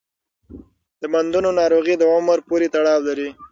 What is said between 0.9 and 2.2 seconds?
د بندونو ناروغي د